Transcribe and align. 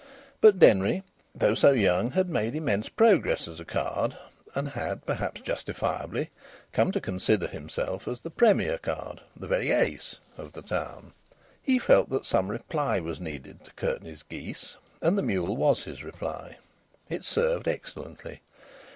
But 0.41 0.57
Denry, 0.57 1.03
though 1.35 1.53
so 1.53 1.73
young, 1.73 2.09
had 2.09 2.27
made 2.27 2.55
immense 2.55 2.89
progress 2.89 3.47
as 3.47 3.59
a 3.59 3.65
card, 3.65 4.17
and 4.55 4.69
had, 4.69 5.05
perhaps 5.05 5.41
justifiably, 5.41 6.31
come 6.71 6.91
to 6.93 6.99
consider 6.99 7.45
himself 7.45 8.07
as 8.07 8.19
the 8.21 8.31
premier 8.31 8.79
card, 8.79 9.21
the 9.35 9.47
very 9.47 9.69
ace, 9.69 10.15
of 10.39 10.53
the 10.53 10.63
town. 10.63 11.13
He 11.61 11.77
felt 11.77 12.09
that 12.09 12.25
some 12.25 12.49
reply 12.49 12.99
was 12.99 13.19
needed 13.19 13.63
to 13.63 13.73
Curtenty's 13.73 14.23
geese, 14.23 14.75
and 15.03 15.15
the 15.15 15.21
mule 15.21 15.55
was 15.55 15.83
his 15.83 16.03
reply. 16.03 16.57
It 17.07 17.23
served 17.23 17.67
excellently. 17.67 18.41